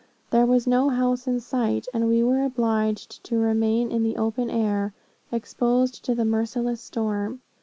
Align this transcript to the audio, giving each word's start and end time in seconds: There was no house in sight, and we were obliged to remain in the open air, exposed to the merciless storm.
There 0.31 0.47
was 0.47 0.65
no 0.65 0.89
house 0.89 1.27
in 1.27 1.39
sight, 1.41 1.85
and 1.93 2.07
we 2.07 2.23
were 2.23 2.43
obliged 2.43 3.23
to 3.25 3.37
remain 3.37 3.91
in 3.91 4.01
the 4.01 4.17
open 4.17 4.49
air, 4.49 4.95
exposed 5.31 6.03
to 6.05 6.15
the 6.15 6.25
merciless 6.25 6.81
storm. 6.81 7.41